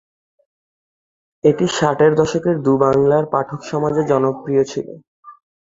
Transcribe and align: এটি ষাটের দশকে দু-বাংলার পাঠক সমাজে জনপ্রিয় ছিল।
এটি 1.43 1.65
ষাটের 1.77 2.11
দশকে 2.15 2.51
দু-বাংলার 2.65 3.25
পাঠক 3.33 3.59
সমাজে 3.63 4.01
জনপ্রিয় 4.11 4.63
ছিল। 4.63 4.87